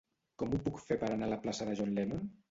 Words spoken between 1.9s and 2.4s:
Lennon?